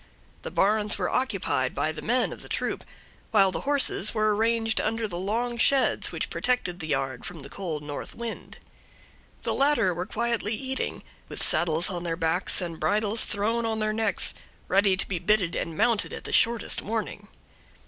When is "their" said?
12.03-12.17, 13.77-13.93